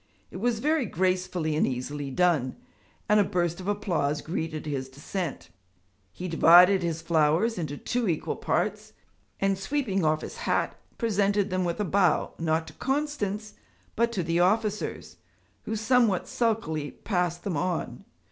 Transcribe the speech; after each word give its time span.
It 0.31 0.37
was 0.37 0.57
very 0.57 0.87
gracefully 0.87 1.55
and 1.55 1.67
easily 1.67 2.09
done, 2.09 2.55
and 3.07 3.19
a 3.19 3.23
burst 3.23 3.59
of 3.59 3.67
applause 3.67 4.21
greeted 4.23 4.65
his 4.65 4.89
descent. 4.89 5.49
He 6.11 6.27
divided 6.27 6.81
his 6.81 7.03
flowers 7.03 7.55
into 7.59 7.77
two 7.77 8.07
equal 8.09 8.35
parts, 8.37 8.93
and 9.39 9.59
sweeping 9.59 10.03
off 10.03 10.21
his 10.21 10.37
hat, 10.37 10.75
presented 10.97 11.51
them 11.51 11.63
with 11.65 11.79
a 11.79 11.85
bow, 11.85 12.33
not 12.39 12.65
to 12.65 12.73
Constance, 12.73 13.53
but 13.95 14.11
to 14.13 14.23
the 14.23 14.39
officers, 14.39 15.17
who 15.65 15.75
somewhat 15.75 16.27
sulkily 16.27 16.89
passed 16.89 17.43
them 17.43 17.55
on. 17.55 18.03